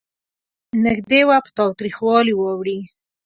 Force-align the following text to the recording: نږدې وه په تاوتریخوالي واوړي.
نږدې 0.85 1.21
وه 1.27 1.37
په 1.43 1.49
تاوتریخوالي 1.57 2.33
واوړي. 2.35 2.79